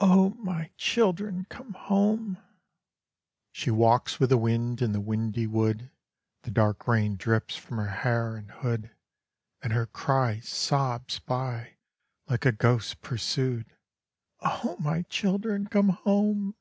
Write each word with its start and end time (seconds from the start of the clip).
O 0.00 0.30
my 0.30 0.72
children, 0.76 1.46
come 1.48 1.74
home!" 1.74 2.38
III 2.38 2.42
She 3.52 3.70
walks 3.70 4.18
with 4.18 4.30
the 4.30 4.36
wind 4.36 4.82
in 4.82 4.90
the 4.90 4.98
windy 5.00 5.46
wood; 5.46 5.92
The 6.42 6.50
dark 6.50 6.88
rain 6.88 7.14
drips 7.14 7.54
from 7.54 7.76
her 7.76 7.86
hair 8.02 8.34
and 8.34 8.50
hood, 8.50 8.90
And 9.62 9.72
her 9.72 9.86
cry 9.86 10.40
sobs 10.40 11.20
by, 11.20 11.76
like 12.28 12.44
a 12.44 12.50
ghost 12.50 13.00
pursued, 13.00 13.76
"O 14.40 14.76
my 14.80 15.02
children, 15.02 15.68
come 15.68 15.90
home!" 15.90 16.56